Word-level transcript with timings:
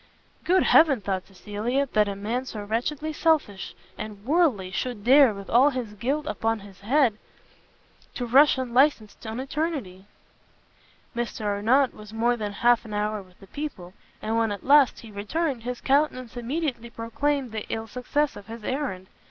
Good 0.43 0.63
Heaven, 0.63 0.99
thought 0.99 1.27
Cecilia, 1.27 1.87
that 1.93 2.07
a 2.07 2.15
man 2.15 2.45
so 2.45 2.63
wretchedly 2.63 3.13
selfish 3.13 3.75
and 3.99 4.25
worldly, 4.25 4.71
should 4.71 5.03
dare, 5.03 5.31
with 5.31 5.47
all 5.47 5.69
his 5.69 5.93
guilt 5.93 6.25
upon 6.25 6.61
his 6.61 6.79
head, 6.81 7.19
To 8.15 8.25
rush 8.25 8.57
unlicenced 8.57 9.27
on 9.27 9.39
eternity! 9.39 10.07
[Footnote: 11.13 11.21
Mason's 11.21 11.41
Elfrida] 11.41 11.61
Mr 11.61 11.67
Arnott 11.71 11.93
was 11.93 12.13
more 12.13 12.35
than 12.35 12.51
half 12.51 12.83
an 12.83 12.95
hour 12.95 13.21
with 13.21 13.39
the 13.39 13.45
people; 13.45 13.93
and 14.23 14.35
when, 14.39 14.51
at 14.51 14.65
last, 14.65 15.01
he 15.01 15.11
returned, 15.11 15.61
his 15.61 15.81
countenance 15.81 16.35
immediately 16.35 16.89
proclaimed 16.89 17.51
the 17.51 17.67
ill 17.71 17.85
success 17.85 18.35
of 18.35 18.47
his 18.47 18.63
errand. 18.63 19.05